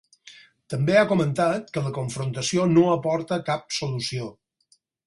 [0.73, 4.35] També ha comentat que la confrontació no aporta cap solució.